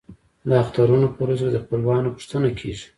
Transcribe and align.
د 0.47 0.49
اخترونو 0.63 1.07
په 1.15 1.19
ورځو 1.23 1.47
کې 1.47 1.53
د 1.53 1.57
خپلوانو 1.63 2.13
پوښتنه 2.15 2.49
کیږي. 2.59 2.85